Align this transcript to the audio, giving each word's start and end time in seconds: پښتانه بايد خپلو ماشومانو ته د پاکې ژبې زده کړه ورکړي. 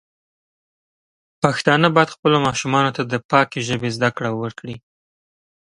پښتانه 1.41 1.87
بايد 1.95 2.13
خپلو 2.15 2.37
ماشومانو 2.47 2.89
ته 2.97 3.01
د 3.11 3.13
پاکې 3.29 3.59
ژبې 3.67 3.89
زده 3.95 4.09
کړه 4.17 4.29
ورکړي. 4.41 4.75